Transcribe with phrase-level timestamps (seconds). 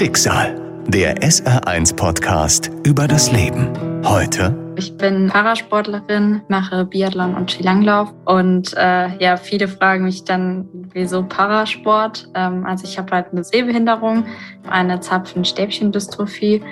[0.00, 0.58] Schicksal,
[0.88, 3.68] der SR1-Podcast über das Leben.
[4.02, 4.56] Heute.
[4.76, 11.22] Ich bin Parasportlerin, mache Biathlon und Skilanglauf und äh, ja, viele fragen mich dann, wieso
[11.22, 12.30] Parasport?
[12.34, 14.24] Ähm, also ich habe halt eine Sehbehinderung,
[14.70, 16.62] eine Zapfen-Stäbchendystrophie.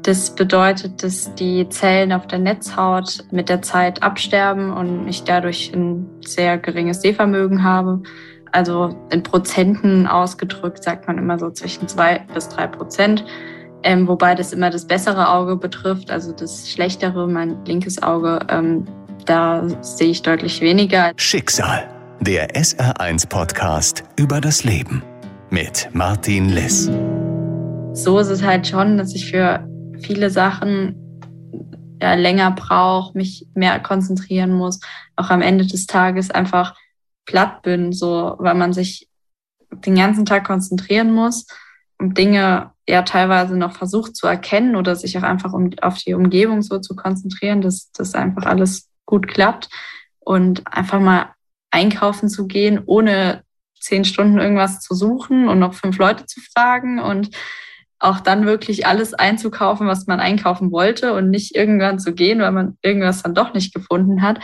[0.00, 5.70] Das bedeutet, dass die Zellen auf der Netzhaut mit der Zeit absterben und ich dadurch
[5.74, 8.00] ein sehr geringes Sehvermögen habe.
[8.52, 13.24] Also in Prozenten ausgedrückt sagt man immer so zwischen zwei bis drei Prozent.
[13.82, 18.84] Ähm, wobei das immer das bessere Auge betrifft, also das schlechtere, mein linkes Auge, ähm,
[19.24, 21.12] da sehe ich deutlich weniger.
[21.16, 21.88] Schicksal,
[22.20, 25.02] der SR1-Podcast über das Leben
[25.48, 26.90] mit Martin Liss.
[27.92, 29.66] So ist es halt schon, dass ich für
[30.00, 30.94] viele Sachen
[32.02, 34.80] ja, länger brauche, mich mehr konzentrieren muss,
[35.16, 36.74] auch am Ende des Tages einfach
[37.26, 39.08] platt bin, so, weil man sich
[39.70, 41.46] den ganzen Tag konzentrieren muss
[41.98, 46.14] und Dinge ja teilweise noch versucht zu erkennen oder sich auch einfach um, auf die
[46.14, 49.68] Umgebung so zu konzentrieren, dass das einfach alles gut klappt
[50.18, 51.34] und einfach mal
[51.70, 53.42] einkaufen zu gehen, ohne
[53.78, 57.30] zehn Stunden irgendwas zu suchen und noch fünf Leute zu fragen und
[57.98, 62.52] auch dann wirklich alles einzukaufen, was man einkaufen wollte und nicht irgendwann zu gehen, weil
[62.52, 64.40] man irgendwas dann doch nicht gefunden hat.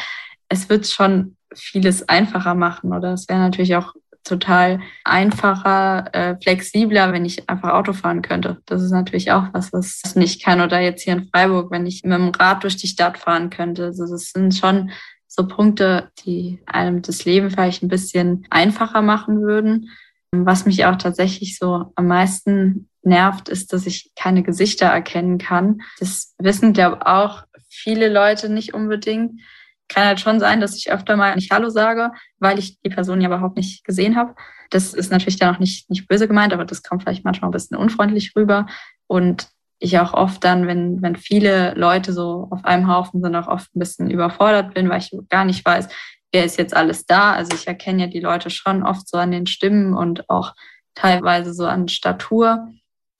[0.49, 3.95] Es wird schon vieles einfacher machen oder es wäre natürlich auch
[4.27, 8.61] total einfacher, äh, flexibler, wenn ich einfach Auto fahren könnte.
[8.67, 10.61] Das ist natürlich auch was, was ich nicht kann.
[10.61, 13.87] Oder jetzt hier in Freiburg, wenn ich mit dem Rad durch die Stadt fahren könnte.
[13.87, 14.91] Also das sind schon
[15.29, 19.91] so Punkte, die einem das Leben vielleicht ein bisschen einfacher machen würden.
[20.33, 25.83] Was mich auch tatsächlich so am meisten nervt, ist, dass ich keine Gesichter erkennen kann.
[26.01, 29.41] Das wissen, glaube ich, auch viele Leute nicht unbedingt
[29.89, 33.21] kann halt schon sein, dass ich öfter mal nicht Hallo sage, weil ich die Person
[33.21, 34.35] ja überhaupt nicht gesehen habe.
[34.71, 37.53] Das ist natürlich dann auch nicht, nicht böse gemeint, aber das kommt vielleicht manchmal ein
[37.53, 38.67] bisschen unfreundlich rüber.
[39.07, 39.49] Und
[39.79, 43.75] ich auch oft dann, wenn, wenn viele Leute so auf einem Haufen sind, auch oft
[43.75, 45.89] ein bisschen überfordert bin, weil ich gar nicht weiß,
[46.33, 47.33] wer ist jetzt alles da.
[47.33, 50.55] Also ich erkenne ja die Leute schon oft so an den Stimmen und auch
[50.95, 52.69] teilweise so an Statur.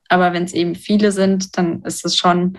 [0.09, 2.59] Aber wenn es eben viele sind, dann ist es schon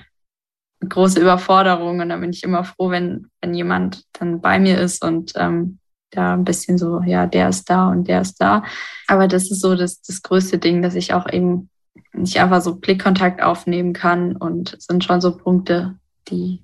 [0.87, 5.03] große Überforderung und dann bin ich immer froh, wenn, wenn jemand dann bei mir ist
[5.03, 5.79] und ähm,
[6.11, 8.63] da ein bisschen so, ja, der ist da und der ist da.
[9.07, 11.69] Aber das ist so das, das größte Ding, dass ich auch eben
[12.13, 15.95] nicht einfach so Blickkontakt aufnehmen kann und sind schon so Punkte,
[16.29, 16.63] die,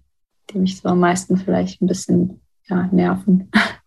[0.50, 3.52] die mich so am meisten vielleicht ein bisschen ja, nerven.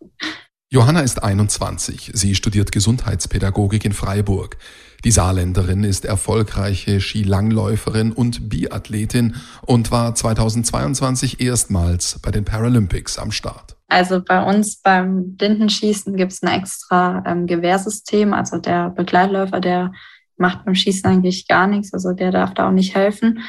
[0.69, 2.11] Johanna ist 21.
[2.13, 4.57] Sie studiert Gesundheitspädagogik in Freiburg.
[5.05, 13.31] Die Saarländerin ist erfolgreiche Skilangläuferin und Biathletin und war 2022 erstmals bei den Paralympics am
[13.31, 13.77] Start.
[13.87, 18.33] Also bei uns beim Blindenschießen gibt es ein extra ähm, Gewehrsystem.
[18.33, 19.93] Also der Begleitläufer, der
[20.35, 21.93] macht beim Schießen eigentlich gar nichts.
[21.93, 23.39] Also der darf da auch nicht helfen.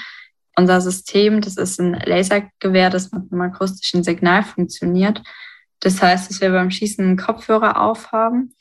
[0.56, 5.20] Unser System, das ist ein Lasergewehr, das mit einem akustischen Signal funktioniert.
[5.80, 8.54] Das heißt, dass wir beim Schießen einen Kopfhörer aufhaben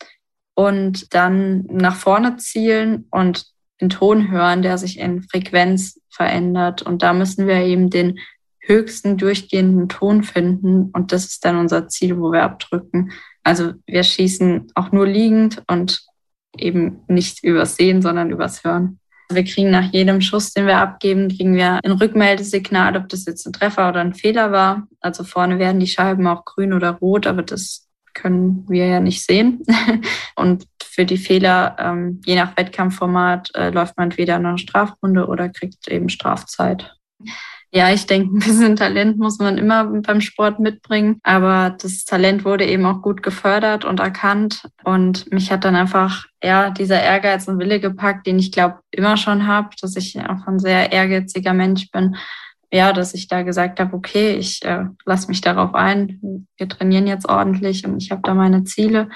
[0.54, 3.46] und dann nach vorne zielen und
[3.82, 6.82] den Ton hören, der sich in Frequenz verändert.
[6.82, 8.20] Und da müssen wir eben den
[8.60, 10.90] höchsten durchgehenden Ton finden.
[10.92, 13.12] Und das ist dann unser Ziel, wo wir abdrücken.
[13.44, 16.06] Also wir schießen auch nur liegend und
[16.58, 19.00] eben nicht übers Sehen, sondern übers Hören.
[19.30, 23.46] Wir kriegen nach jedem Schuss, den wir abgeben, kriegen wir ein Rückmeldesignal, ob das jetzt
[23.46, 24.88] ein Treffer oder ein Fehler war.
[25.02, 29.24] Also vorne werden die Scheiben auch grün oder rot, aber das können wir ja nicht
[29.24, 29.64] sehen.
[30.36, 35.50] Und für die Fehler, ähm, je nach Wettkampfformat, äh, läuft man entweder eine Strafrunde oder
[35.50, 36.96] kriegt eben Strafzeit.
[37.72, 41.20] Ja, ich denke, ein bisschen Talent muss man immer beim Sport mitbringen.
[41.24, 44.70] Aber das Talent wurde eben auch gut gefördert und erkannt.
[44.84, 49.18] Und mich hat dann einfach, ja, dieser Ehrgeiz und Wille gepackt, den ich glaube immer
[49.18, 52.16] schon habe, dass ich auch ein sehr ehrgeiziger Mensch bin.
[52.72, 56.48] Ja, dass ich da gesagt habe, okay, ich äh, lasse mich darauf ein.
[56.58, 59.10] Wir trainieren jetzt ordentlich und ich habe da meine Ziele.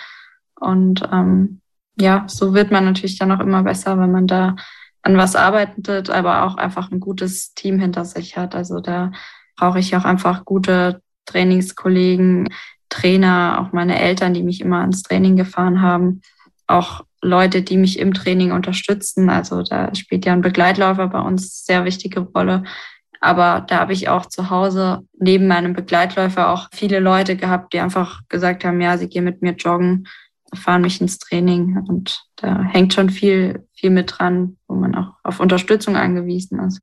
[0.57, 1.59] Und ähm,
[2.00, 4.56] ja, so wird man natürlich dann auch immer besser, wenn man da
[5.03, 8.56] an was arbeitet, aber auch einfach ein gutes Team hinter sich hat.
[8.56, 9.12] Also da
[9.56, 12.50] brauche ich auch einfach gute Trainingskollegen,
[12.89, 16.21] Trainer, auch meine Eltern, die mich immer ans Training gefahren haben,
[16.68, 19.30] auch Leute, die mich im Training unterstützen.
[19.30, 22.63] Also da spielt ja ein Begleitläufer bei uns sehr wichtige Rolle.
[23.19, 27.80] Aber da habe ich auch zu Hause neben meinem Begleitläufer auch viele Leute gehabt, die
[27.80, 30.07] einfach gesagt haben, ja, sie gehen mit mir joggen
[30.53, 35.13] fahren mich ins Training und da hängt schon viel, viel mit dran, wo man auch
[35.24, 36.81] auf Unterstützung angewiesen ist.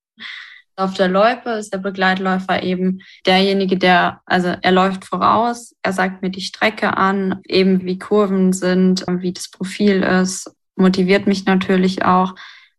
[0.76, 6.22] Auf der Loipe ist der Begleitläufer eben derjenige, der, also er läuft voraus, er sagt
[6.22, 12.04] mir die Strecke an, eben wie Kurven sind, wie das Profil ist, motiviert mich natürlich
[12.04, 12.36] auch.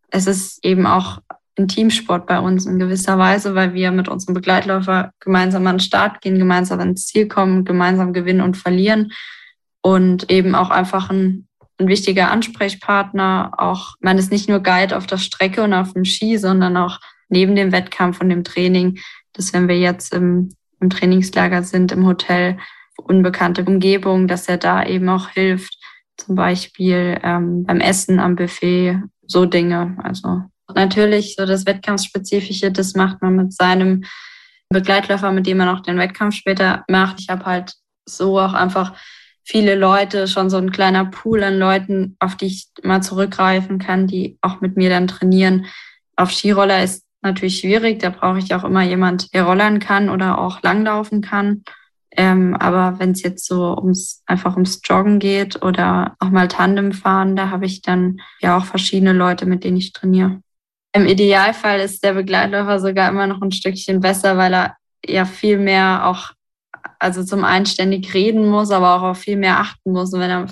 [0.09, 1.19] Es ist eben auch
[1.57, 5.81] ein Teamsport bei uns in gewisser Weise, weil wir mit unserem Begleitläufer gemeinsam an den
[5.81, 9.12] Start gehen, gemeinsam ans Ziel kommen, gemeinsam gewinnen und verlieren
[9.81, 11.48] und eben auch einfach ein,
[11.78, 13.52] ein wichtiger Ansprechpartner.
[13.58, 17.00] Auch man ist nicht nur Guide auf der Strecke und auf dem Ski, sondern auch
[17.30, 19.00] neben dem Wettkampf und dem Training,
[19.34, 20.50] dass wenn wir jetzt im,
[20.80, 22.58] im Trainingslager sind, im Hotel,
[22.98, 25.78] unbekannte Umgebung, dass er da eben auch hilft,
[26.18, 29.98] zum Beispiel ähm, beim Essen am Buffet, so Dinge.
[30.04, 30.44] Also
[30.76, 34.04] natürlich so das Wettkampfspezifische, das macht man mit seinem
[34.70, 37.20] Begleitläufer, mit dem man auch den Wettkampf später macht.
[37.20, 37.74] Ich habe halt
[38.06, 38.94] so auch einfach
[39.44, 44.07] viele Leute, schon so ein kleiner Pool an Leuten, auf die ich mal zurückgreifen kann,
[44.07, 45.65] die auch mit mir dann trainieren.
[46.15, 50.38] Auf Skiroller ist natürlich schwierig, da brauche ich auch immer jemand, der rollern kann oder
[50.38, 51.63] auch langlaufen kann.
[52.12, 56.92] Ähm, aber wenn es jetzt so ums einfach ums Joggen geht oder auch mal Tandem
[56.92, 60.42] fahren, da habe ich dann ja auch verschiedene Leute, mit denen ich trainiere.
[60.92, 64.75] Im Idealfall ist der Begleitläufer sogar immer noch ein Stückchen besser, weil er
[65.06, 66.31] ja viel mehr auch,
[67.00, 70.13] also zum einen ständig reden muss, aber auch auf viel mehr achten muss.
[70.13, 70.46] Und wenn er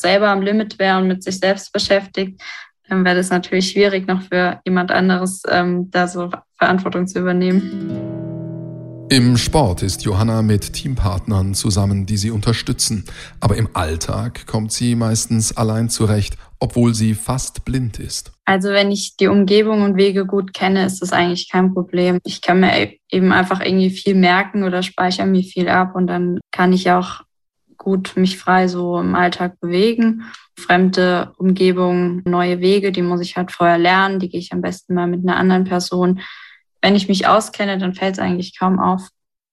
[0.00, 2.40] selber am Limit wäre und mit sich selbst beschäftigt,
[2.88, 8.18] dann wäre das natürlich schwierig, noch für jemand anderes ähm, da so Verantwortung zu übernehmen.
[9.10, 13.04] Im Sport ist Johanna mit Teampartnern zusammen, die sie unterstützen.
[13.40, 18.32] Aber im Alltag kommt sie meistens allein zurecht, obwohl sie fast blind ist.
[18.44, 22.18] Also wenn ich die Umgebung und Wege gut kenne, ist das eigentlich kein Problem.
[22.24, 26.38] Ich kann mir eben einfach irgendwie viel merken oder speichere mir viel ab und dann
[26.50, 27.22] kann ich auch
[27.76, 30.24] gut mich frei so im Alltag bewegen.
[30.58, 34.20] Fremde Umgebung, neue Wege, die muss ich halt vorher lernen.
[34.20, 36.20] Die gehe ich am besten mal mit einer anderen Person
[36.82, 39.08] wenn ich mich auskenne, dann fällt es eigentlich kaum auf,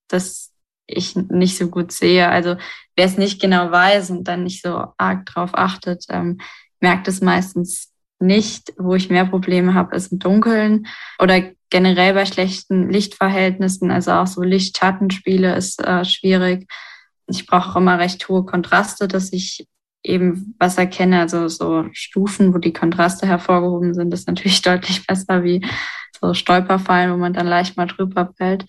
[0.07, 0.53] dass
[0.85, 2.29] ich nicht so gut sehe.
[2.29, 2.55] Also
[2.95, 6.39] wer es nicht genau weiß und dann nicht so arg drauf achtet, ähm,
[6.79, 8.73] merkt es meistens nicht.
[8.77, 10.87] Wo ich mehr Probleme habe, ist im Dunkeln
[11.19, 13.91] oder generell bei schlechten Lichtverhältnissen.
[13.91, 16.67] Also auch so Licht-Schattenspiele ist äh, schwierig.
[17.27, 19.67] Ich brauche auch immer recht hohe Kontraste, dass ich
[20.03, 21.19] eben was erkenne.
[21.19, 25.65] Also so Stufen, wo die Kontraste hervorgehoben sind, ist natürlich deutlich besser wie
[26.19, 28.65] so Stolperfallen, wo man dann leicht mal drüber fällt.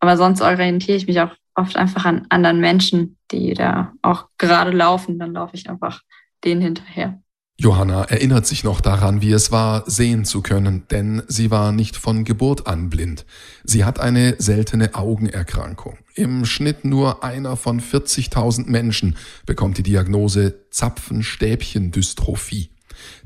[0.00, 4.70] Aber sonst orientiere ich mich auch oft einfach an anderen Menschen, die da auch gerade
[4.70, 5.18] laufen.
[5.18, 6.02] Dann laufe ich einfach
[6.44, 7.20] denen hinterher.
[7.60, 11.96] Johanna erinnert sich noch daran, wie es war, sehen zu können, denn sie war nicht
[11.96, 13.26] von Geburt an blind.
[13.64, 15.98] Sie hat eine seltene Augenerkrankung.
[16.14, 22.70] Im Schnitt nur einer von 40.000 Menschen bekommt die Diagnose Zapfenstäbchendystrophie.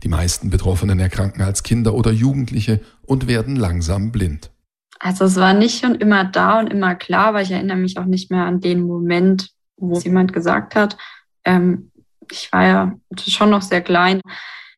[0.03, 4.51] Die meisten Betroffenen erkranken als Kinder oder Jugendliche und werden langsam blind.
[4.99, 8.07] Also es war nicht schon immer da und immer klar, weil ich erinnere mich auch
[8.07, 10.97] nicht mehr an den Moment, wo jemand gesagt hat.
[11.45, 11.92] Ähm,
[12.31, 14.21] ich war ja schon noch sehr klein.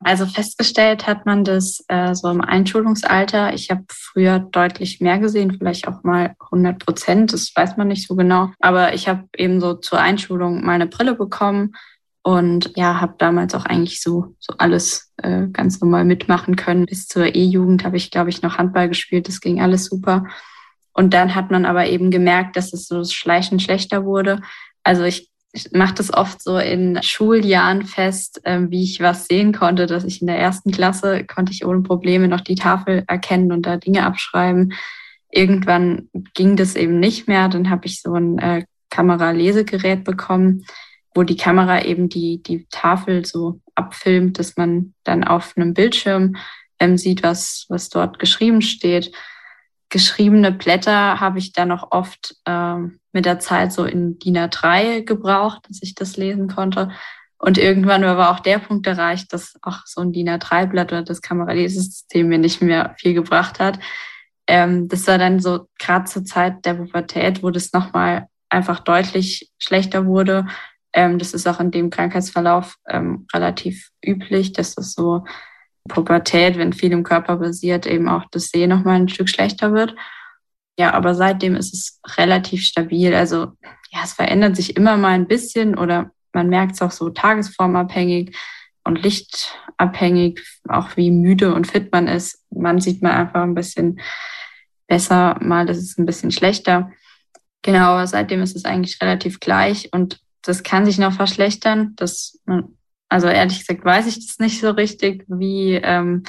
[0.01, 3.55] Also festgestellt hat man das äh, so im Einschulungsalter.
[3.55, 8.07] Ich habe früher deutlich mehr gesehen, vielleicht auch mal 100 Prozent, das weiß man nicht
[8.07, 8.51] so genau.
[8.61, 11.75] Aber ich habe eben so zur Einschulung meine Brille bekommen
[12.23, 16.87] und ja, habe damals auch eigentlich so, so alles äh, ganz normal mitmachen können.
[16.87, 19.29] Bis zur E-Jugend habe ich, glaube ich, noch Handball gespielt.
[19.29, 20.25] Das ging alles super.
[20.93, 24.41] Und dann hat man aber eben gemerkt, dass es so schleichend schlechter wurde.
[24.85, 29.53] Also ich, ich mache das oft so in Schuljahren fest, äh, wie ich was sehen
[29.53, 33.53] konnte, dass ich in der ersten Klasse konnte ich ohne Probleme noch die Tafel erkennen
[33.53, 34.75] und da Dinge abschreiben.
[35.31, 37.49] Irgendwann ging das eben nicht mehr.
[37.49, 40.65] Dann habe ich so ein äh, Kameralesegerät bekommen
[41.15, 46.37] wo die Kamera eben die, die Tafel so abfilmt, dass man dann auf einem Bildschirm
[46.81, 49.13] ähm, sieht, was, was dort geschrieben steht.
[49.91, 55.03] Geschriebene Blätter habe ich dann auch oft ähm, mit der Zeit so in DIN A3
[55.03, 56.91] gebraucht, dass ich das lesen konnte.
[57.39, 61.23] Und irgendwann war auch der Punkt erreicht, dass auch so ein DIN A3-Blatt oder das
[61.23, 63.79] Kameralesesystem mir nicht mehr viel gebracht hat.
[64.47, 69.51] Ähm, das war dann so gerade zur Zeit der Pubertät, wo das nochmal einfach deutlich
[69.59, 70.47] schlechter wurde
[70.95, 75.25] ähm, das ist auch in dem Krankheitsverlauf ähm, relativ üblich, dass das so
[75.89, 79.95] Pubertät, wenn viel im Körper basiert, eben auch das Sehen nochmal ein Stück schlechter wird.
[80.79, 83.15] Ja, aber seitdem ist es relativ stabil.
[83.15, 83.53] Also
[83.91, 88.37] ja, es verändert sich immer mal ein bisschen oder man merkt es auch so tagesformabhängig
[88.83, 92.45] und lichtabhängig, auch wie müde und fit man ist.
[92.51, 94.01] Man sieht mal einfach ein bisschen
[94.87, 96.91] besser, mal ist ein bisschen schlechter.
[97.63, 101.95] Genau, aber seitdem ist es eigentlich relativ gleich und das kann sich noch verschlechtern.
[101.97, 102.39] Das,
[103.09, 106.25] also ehrlich gesagt weiß ich das nicht so richtig, wie, ähm,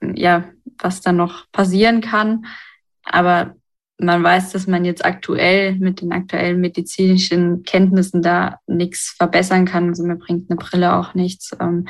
[0.00, 0.44] ja,
[0.78, 2.46] was da noch passieren kann.
[3.12, 3.54] Aber
[3.98, 9.88] man weiß, dass man jetzt aktuell mit den aktuellen medizinischen Kenntnissen da nichts verbessern kann.
[9.88, 11.50] Also mir bringt eine Brille auch nichts.
[11.60, 11.88] Ähm,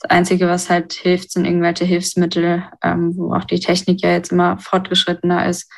[0.00, 4.30] Das Einzige, was halt hilft, sind irgendwelche Hilfsmittel, ähm, wo auch die Technik ja jetzt
[4.30, 5.70] immer fortgeschrittener ist.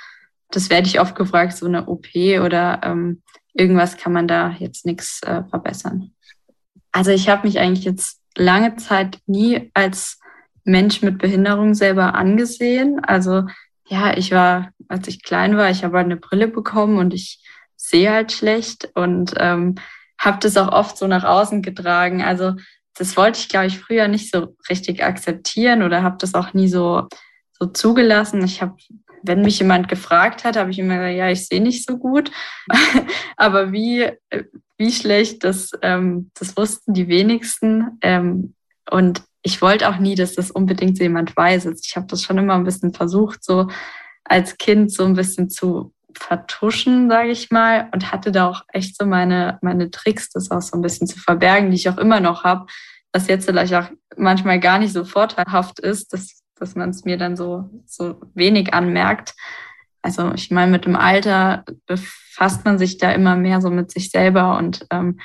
[0.50, 2.06] Das werde ich oft gefragt, so eine OP
[2.44, 3.22] oder ähm,
[3.52, 6.12] irgendwas kann man da jetzt nichts äh, verbessern.
[6.90, 10.18] Also ich habe mich eigentlich jetzt lange Zeit nie als
[10.64, 13.00] Mensch mit Behinderung selber angesehen.
[13.04, 13.44] Also
[13.88, 17.42] ja, ich war, als ich klein war, ich habe halt eine Brille bekommen und ich
[17.76, 19.76] sehe halt schlecht und ähm,
[20.18, 22.22] habe das auch oft so nach außen getragen.
[22.22, 22.54] Also
[22.98, 26.68] das wollte ich, glaube ich, früher nicht so richtig akzeptieren oder habe das auch nie
[26.68, 27.06] so,
[27.52, 28.44] so zugelassen.
[28.44, 28.76] Ich habe,
[29.22, 32.30] wenn mich jemand gefragt hat, habe ich immer gesagt, ja, ich sehe nicht so gut.
[33.36, 34.10] Aber wie,
[34.76, 37.98] wie schlecht, das, ähm, das wussten die wenigsten.
[38.02, 38.54] Ähm,
[38.90, 41.66] und ich wollte auch nie, dass das unbedingt jemand weiß.
[41.66, 43.68] Also ich habe das schon immer ein bisschen versucht, so
[44.24, 48.96] als Kind so ein bisschen zu vertuschen, sage ich mal, und hatte da auch echt
[48.96, 52.20] so meine, meine Tricks, das auch so ein bisschen zu verbergen, die ich auch immer
[52.20, 52.66] noch habe,
[53.12, 57.16] was jetzt vielleicht auch manchmal gar nicht so vorteilhaft ist, dass, dass man es mir
[57.16, 59.34] dann so, so wenig anmerkt.
[60.02, 64.10] Also ich meine, mit dem Alter befasst man sich da immer mehr so mit sich
[64.10, 65.18] selber und ähm,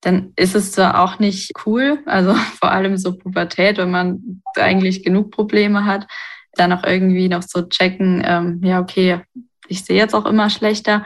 [0.00, 5.02] dann ist es zwar auch nicht cool, also vor allem so Pubertät, wenn man eigentlich
[5.02, 6.06] genug Probleme hat,
[6.52, 9.20] dann auch irgendwie noch so checken, ähm, ja, okay,
[9.68, 11.04] ich sehe jetzt auch immer schlechter.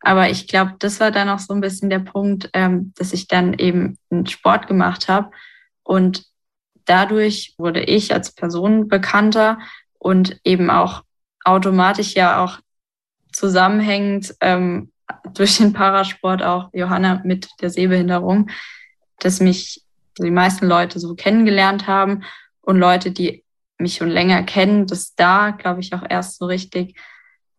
[0.00, 3.26] Aber ich glaube, das war dann auch so ein bisschen der Punkt, ähm, dass ich
[3.26, 5.30] dann eben einen Sport gemacht habe.
[5.82, 6.26] Und
[6.84, 9.58] dadurch wurde ich als Person bekannter
[9.98, 11.02] und eben auch
[11.42, 12.58] automatisch ja auch
[13.32, 14.92] zusammenhängend ähm,
[15.32, 18.50] durch den Parasport auch Johanna mit der Sehbehinderung,
[19.18, 19.82] dass mich
[20.18, 22.24] die meisten Leute so kennengelernt haben
[22.62, 23.44] und Leute, die
[23.78, 26.96] mich schon länger kennen, dass da, glaube ich, auch erst so richtig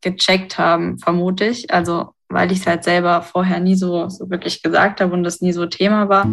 [0.02, 1.72] gecheckt haben, vermute ich.
[1.72, 5.42] Also weil ich es halt selber vorher nie so, so wirklich gesagt habe und das
[5.42, 6.28] nie so Thema war.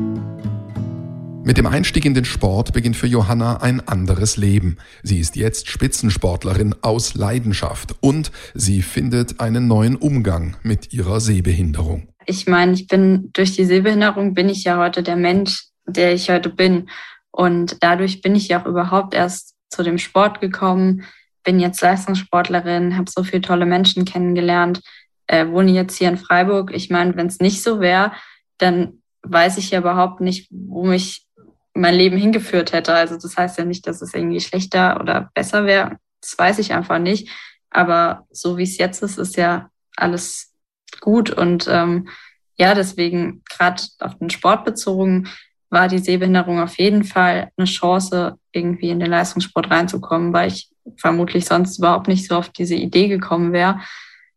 [1.44, 4.76] Mit dem Einstieg in den Sport beginnt für Johanna ein anderes Leben.
[5.02, 12.06] Sie ist jetzt Spitzensportlerin aus Leidenschaft und sie findet einen neuen Umgang mit ihrer Sehbehinderung.
[12.26, 16.30] Ich meine, ich bin durch die Sehbehinderung bin ich ja heute der Mensch, der ich
[16.30, 16.88] heute bin.
[17.32, 21.02] Und dadurch bin ich ja auch überhaupt erst zu dem Sport gekommen,
[21.42, 24.80] bin jetzt Leistungssportlerin, habe so viele tolle Menschen kennengelernt,
[25.26, 26.72] äh, wohne jetzt hier in Freiburg.
[26.72, 28.12] Ich meine, wenn es nicht so wäre,
[28.58, 31.26] dann weiß ich ja überhaupt nicht, wo mich
[31.74, 32.94] mein Leben hingeführt hätte.
[32.94, 35.98] Also das heißt ja nicht, dass es irgendwie schlechter oder besser wäre.
[36.20, 37.30] Das weiß ich einfach nicht.
[37.70, 40.52] Aber so wie es jetzt ist, ist ja alles
[41.00, 41.30] gut.
[41.30, 42.08] Und ähm,
[42.56, 45.28] ja, deswegen gerade auf den Sport bezogen
[45.70, 50.70] war die Sehbehinderung auf jeden Fall eine Chance, irgendwie in den Leistungssport reinzukommen, weil ich
[50.96, 53.80] vermutlich sonst überhaupt nicht so auf diese Idee gekommen wäre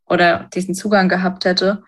[0.06, 1.84] oder diesen Zugang gehabt hätte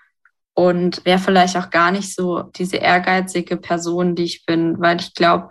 [0.58, 5.14] und wäre vielleicht auch gar nicht so diese ehrgeizige Person, die ich bin, weil ich
[5.14, 5.50] glaube,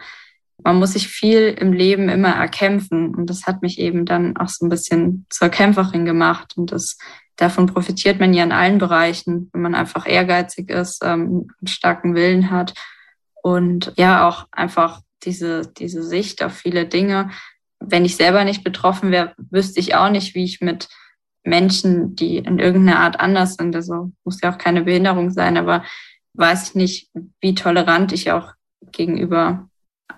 [0.65, 3.15] man muss sich viel im Leben immer erkämpfen.
[3.15, 6.55] Und das hat mich eben dann auch so ein bisschen zur Kämpferin gemacht.
[6.57, 6.99] Und das
[7.37, 12.17] davon profitiert man ja in allen Bereichen, wenn man einfach ehrgeizig ist, ähm, einen starken
[12.17, 12.75] Willen hat.
[13.45, 17.31] Und ja auch einfach diese diese Sicht auf viele Dinge.
[17.79, 20.89] Wenn ich selber nicht betroffen wäre, wüsste ich auch nicht, wie ich mit
[21.47, 23.75] Menschen, die in irgendeiner Art anders sind.
[23.75, 25.85] Also muss ja auch keine Behinderung sein, aber
[26.35, 27.11] weiß ich nicht,
[27.41, 28.53] wie tolerant ich auch
[28.93, 29.69] gegenüber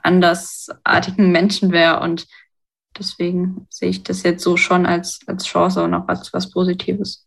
[0.03, 2.01] andersartigen Menschen wäre.
[2.01, 2.27] Und
[2.99, 7.27] deswegen sehe ich das jetzt so schon als, als Chance und auch als was Positives.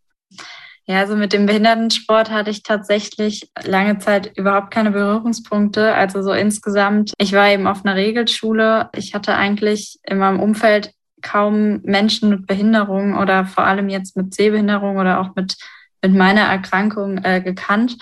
[0.87, 5.93] Ja, also mit dem Behindertensport hatte ich tatsächlich lange Zeit überhaupt keine Berührungspunkte.
[5.93, 8.89] Also so insgesamt, ich war eben auf einer Regelschule.
[8.95, 10.91] Ich hatte eigentlich in meinem Umfeld
[11.21, 15.57] kaum Menschen mit Behinderung oder vor allem jetzt mit Sehbehinderung oder auch mit,
[16.01, 17.97] mit meiner Erkrankung äh, gekannt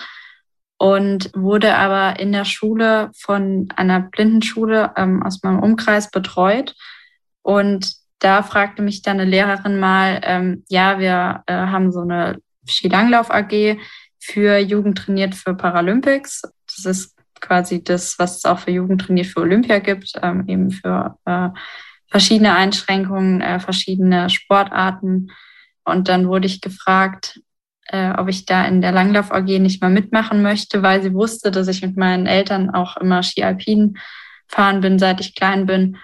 [0.78, 6.74] und wurde aber in der Schule von einer Blindenschule ähm, aus meinem Umkreis betreut.
[7.42, 12.38] Und da fragte mich dann eine Lehrerin mal, ähm, ja, wir äh, haben so eine
[12.66, 13.78] Skilanglauf AG
[14.18, 16.42] für Jugend trainiert für Paralympics.
[16.66, 20.70] Das ist quasi das, was es auch für Jugend trainiert für Olympia gibt, ähm, eben
[20.70, 21.48] für äh,
[22.10, 25.30] verschiedene Einschränkungen, äh, verschiedene Sportarten.
[25.84, 27.40] Und dann wurde ich gefragt,
[27.86, 31.50] äh, ob ich da in der Langlauf AG nicht mal mitmachen möchte, weil sie wusste,
[31.50, 33.96] dass ich mit meinen Eltern auch immer Ski Alpin
[34.48, 35.96] fahren bin, seit ich klein bin.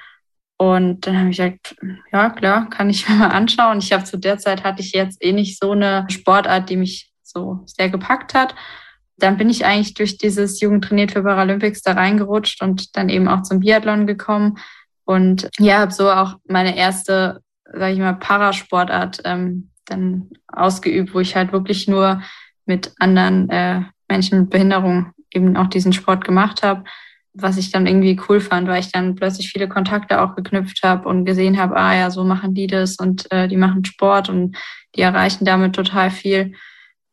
[0.58, 1.76] Und dann habe ich gesagt,
[2.12, 3.78] ja klar, kann ich mir mal anschauen.
[3.78, 7.10] Ich habe zu der Zeit hatte ich jetzt eh nicht so eine Sportart, die mich
[7.22, 8.54] so sehr gepackt hat.
[9.18, 13.42] Dann bin ich eigentlich durch dieses Jugendtrainiert für Paralympics da reingerutscht und dann eben auch
[13.42, 14.58] zum Biathlon gekommen
[15.06, 21.20] und ja, habe so auch meine erste, sage ich mal, Parasportart ähm, dann ausgeübt, wo
[21.20, 22.20] ich halt wirklich nur
[22.66, 26.84] mit anderen äh, Menschen mit Behinderung eben auch diesen Sport gemacht habe.
[27.38, 31.06] was ich dann irgendwie cool fand, weil ich dann plötzlich viele Kontakte auch geknüpft habe
[31.06, 34.56] und gesehen habe, ah ja, so machen die das und äh, die machen Sport und
[34.94, 36.54] die erreichen damit total viel.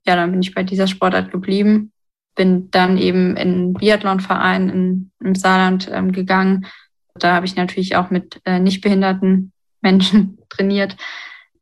[0.06, 1.92] Ja, dann bin ich bei dieser Sportart geblieben,
[2.36, 6.68] bin dann eben in Biathlonverein in, im Saarland ähm, gegangen.
[7.20, 9.52] Da habe ich natürlich auch mit äh, nicht behinderten
[9.82, 10.96] Menschen trainiert.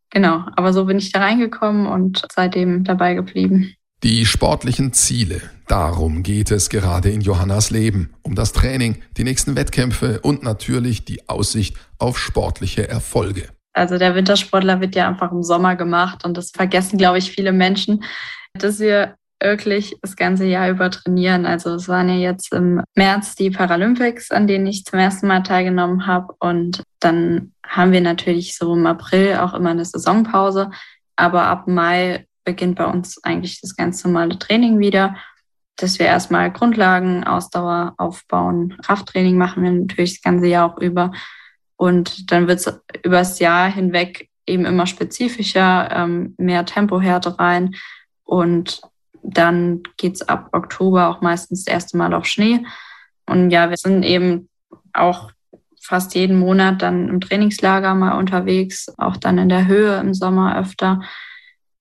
[0.09, 3.75] Genau, aber so bin ich da reingekommen und seitdem dabei geblieben.
[4.03, 9.55] Die sportlichen Ziele, darum geht es gerade in Johannas Leben, um das Training, die nächsten
[9.55, 13.49] Wettkämpfe und natürlich die Aussicht auf sportliche Erfolge.
[13.73, 17.53] Also der Wintersportler wird ja einfach im Sommer gemacht und das vergessen, glaube ich, viele
[17.53, 18.03] Menschen,
[18.53, 21.45] dass wir wirklich das ganze Jahr über trainieren.
[21.45, 25.43] Also es waren ja jetzt im März die Paralympics, an denen ich zum ersten Mal
[25.43, 30.69] teilgenommen habe und dann haben wir natürlich so im April auch immer eine Saisonpause,
[31.15, 35.15] aber ab Mai beginnt bei uns eigentlich das ganz normale Training wieder,
[35.77, 38.77] dass wir erstmal Grundlagen, Ausdauer aufbauen.
[38.83, 41.11] Krafttraining machen wir natürlich das ganze Jahr auch über.
[41.77, 47.75] Und dann wird es übers Jahr hinweg eben immer spezifischer, ähm, mehr Tempohärte rein.
[48.23, 48.81] Und
[49.23, 52.65] dann geht es ab Oktober auch meistens das erste Mal auf Schnee.
[53.25, 54.49] Und ja, wir sind eben
[54.93, 55.31] auch
[55.81, 60.57] fast jeden Monat dann im Trainingslager mal unterwegs, auch dann in der Höhe im Sommer
[60.57, 61.01] öfter.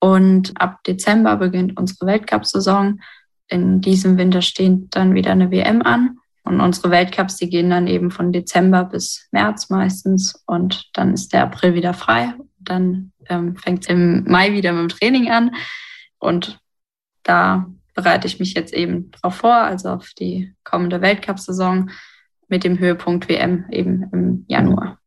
[0.00, 3.00] Und ab Dezember beginnt unsere Weltcup-Saison.
[3.48, 6.16] In diesem Winter steht dann wieder eine WM an.
[6.42, 10.42] Und unsere Weltcups, die gehen dann eben von Dezember bis März meistens.
[10.46, 12.32] Und dann ist der April wieder frei.
[12.58, 15.54] Dann ähm, fängt es im Mai wieder mit dem Training an.
[16.18, 16.58] Und
[17.22, 21.90] da bereite ich mich jetzt eben drauf vor, also auf die kommende Weltcup-Saison
[22.48, 24.98] mit dem Höhepunkt WM eben im Januar.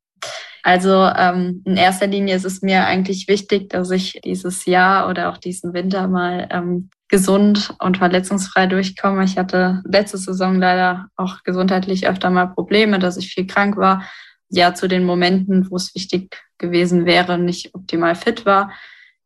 [0.66, 5.30] Also ähm, in erster Linie ist es mir eigentlich wichtig, dass ich dieses Jahr oder
[5.30, 9.26] auch diesen Winter mal ähm, gesund und verletzungsfrei durchkomme.
[9.26, 14.04] Ich hatte letzte Saison leider auch gesundheitlich öfter mal Probleme, dass ich viel krank war.
[14.50, 18.72] Ja, zu den Momenten, wo es wichtig gewesen wäre, nicht optimal fit war.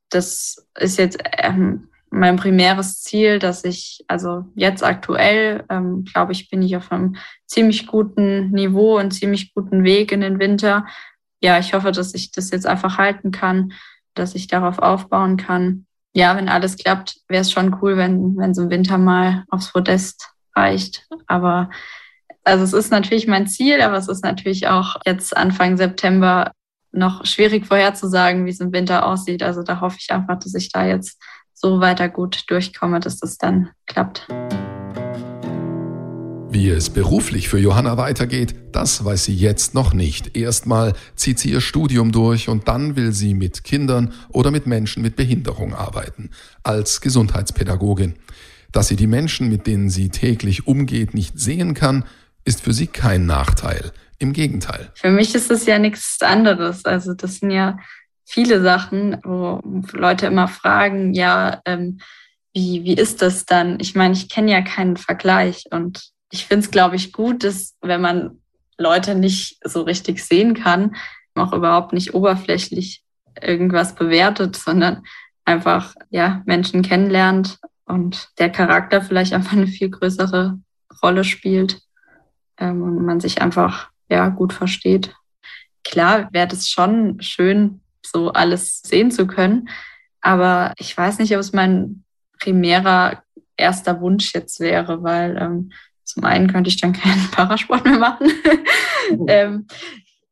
[0.10, 6.50] Das ist jetzt ähm, mein primäres Ziel, dass ich, also jetzt aktuell, ähm, glaube ich,
[6.50, 7.16] bin ich auf einem
[7.46, 10.86] ziemlich guten Niveau und ziemlich guten Weg in den Winter
[11.42, 13.74] ja, ich hoffe, dass ich das jetzt einfach halten kann,
[14.14, 15.86] dass ich darauf aufbauen kann.
[16.14, 19.72] Ja, wenn alles klappt, wäre es schon cool, wenn, wenn so ein Winter mal aufs
[19.72, 21.08] Podest reicht.
[21.28, 21.70] Aber
[22.44, 26.52] also es ist natürlich mein Ziel, aber es ist natürlich auch jetzt Anfang September
[26.92, 29.44] noch schwierig vorherzusagen, wie es im Winter aussieht.
[29.44, 31.22] Also da hoffe ich einfach, dass ich da jetzt
[31.60, 34.28] so weiter gut durchkomme, dass das dann klappt.
[36.50, 40.38] Wie es beruflich für Johanna weitergeht, das weiß sie jetzt noch nicht.
[40.38, 45.02] Erstmal zieht sie ihr Studium durch und dann will sie mit Kindern oder mit Menschen
[45.02, 46.30] mit Behinderung arbeiten,
[46.64, 48.16] als Gesundheitspädagogin.
[48.72, 52.06] Dass sie die Menschen, mit denen sie täglich umgeht, nicht sehen kann,
[52.46, 53.92] ist für sie kein Nachteil.
[54.20, 54.92] Im Gegenteil.
[54.96, 56.86] Für mich ist es ja nichts anderes.
[56.86, 57.78] Also das sind ja
[58.28, 59.62] viele Sachen, wo
[59.94, 62.00] Leute immer fragen, ja, ähm,
[62.54, 63.80] wie, wie ist das dann?
[63.80, 67.78] Ich meine, ich kenne ja keinen Vergleich und ich finde es, glaube ich, gut, dass
[67.82, 68.42] wenn man
[68.78, 70.96] Leute nicht so richtig sehen kann,
[71.36, 73.04] auch überhaupt nicht oberflächlich
[73.42, 75.04] irgendwas bewertet, sondern
[75.46, 80.60] einfach ja Menschen kennenlernt und der Charakter vielleicht einfach eine viel größere
[81.02, 81.80] Rolle spielt
[82.58, 85.16] ähm, und man sich einfach ja gut versteht.
[85.86, 89.70] Klar wäre das schon schön, so alles sehen zu können,
[90.22, 92.04] aber ich weiß nicht, ob es mein
[92.40, 93.24] primärer
[93.56, 95.72] erster Wunsch jetzt wäre, weil ähm,
[96.04, 98.32] zum einen könnte ich dann keinen Parasport mehr machen.
[99.12, 99.26] Mhm.
[99.28, 99.68] ähm,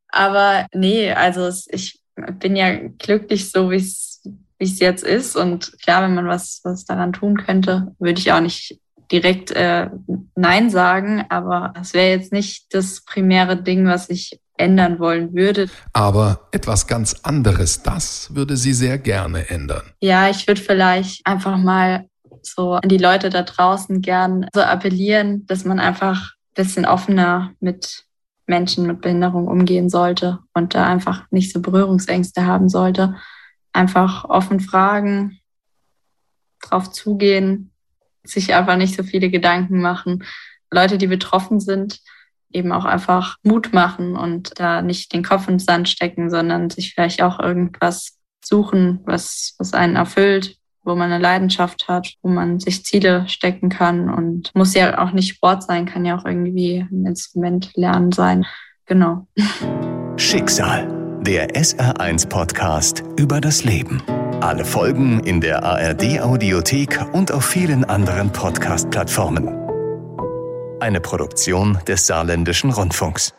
[0.09, 1.99] aber nee, also ich
[2.39, 4.21] bin ja glücklich so, wie es
[4.57, 5.35] wie es jetzt ist.
[5.35, 8.79] Und klar, wenn man was, was daran tun könnte, würde ich auch nicht
[9.11, 9.89] direkt äh,
[10.35, 11.25] Nein sagen.
[11.29, 15.69] Aber es wäre jetzt nicht das primäre Ding, was ich ändern wollen würde.
[15.93, 19.83] Aber etwas ganz anderes, das würde sie sehr gerne ändern.
[20.01, 22.07] Ja, ich würde vielleicht einfach mal
[22.41, 27.53] so an die Leute da draußen gern so appellieren, dass man einfach ein bisschen offener
[27.59, 28.05] mit
[28.47, 33.15] Menschen mit Behinderung umgehen sollte und da einfach nicht so Berührungsängste haben sollte.
[33.73, 35.39] Einfach offen fragen,
[36.61, 37.71] drauf zugehen,
[38.23, 40.23] sich einfach nicht so viele Gedanken machen.
[40.71, 41.99] Leute, die betroffen sind,
[42.55, 46.93] eben auch einfach Mut machen und da nicht den Kopf ins Sand stecken, sondern sich
[46.93, 52.59] vielleicht auch irgendwas suchen, was, was einen erfüllt, wo man eine Leidenschaft hat, wo man
[52.59, 56.79] sich Ziele stecken kann und muss ja auch nicht Sport sein, kann ja auch irgendwie
[56.79, 58.45] ein Instrument lernen sein.
[58.85, 59.27] Genau.
[60.15, 64.01] Schicksal, der SR1 Podcast über das Leben.
[64.41, 69.64] Alle Folgen in der ARD Audiothek und auf vielen anderen Podcast-Plattformen.
[70.79, 73.35] Eine Produktion des Saarländischen Rundfunks.